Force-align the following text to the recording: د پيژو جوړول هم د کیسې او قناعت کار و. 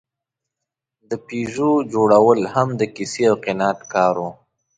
د 1.09 1.11
پيژو 1.27 1.71
جوړول 1.93 2.39
هم 2.53 2.69
د 2.79 2.81
کیسې 2.95 3.23
او 3.31 3.35
قناعت 3.45 3.79
کار 3.93 4.15
و. 4.23 4.25